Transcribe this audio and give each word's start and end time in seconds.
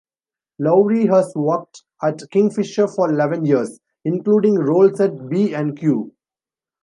Laury 0.57 1.05
has 1.05 1.31
worked 1.35 1.83
at 2.01 2.19
Kingfisher 2.31 2.87
for 2.87 3.07
eleven 3.11 3.45
years, 3.45 3.79
including 4.03 4.55
roles 4.55 4.99
at 4.99 5.29
B 5.29 5.53
and 5.53 5.77
Q. 5.77 6.11